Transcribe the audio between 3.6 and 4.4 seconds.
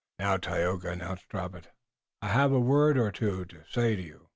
say to you."